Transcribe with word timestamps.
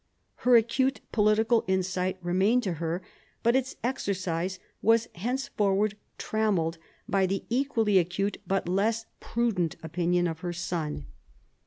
Her 0.37 0.55
acute 0.55 0.99
political 1.11 1.63
insight 1.67 2.17
remained 2.23 2.63
to 2.63 2.73
her; 2.81 3.03
but 3.43 3.55
its 3.55 3.75
exercise 3.83 4.57
was 4.81 5.07
henceforward 5.13 5.95
trammelled 6.17 6.79
by 7.07 7.27
the 7.27 7.43
equally 7.51 7.99
acute 7.99 8.39
but 8.47 8.67
less 8.67 9.05
prudent 9.19 9.75
opinion 9.83 10.25
of 10.25 10.39
her 10.39 10.53
son. 10.53 11.05